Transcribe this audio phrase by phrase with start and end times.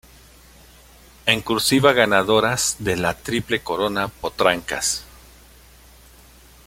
[1.27, 5.03] En Cursiva Ganadoras de la Triple Corona Potrancas.